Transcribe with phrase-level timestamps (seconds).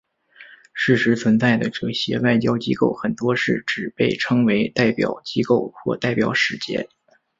[0.73, 6.89] 事实存在的这些外交机构很多是只被称为代表机构或代表使节。